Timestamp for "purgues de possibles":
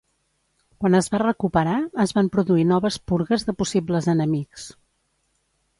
3.11-4.13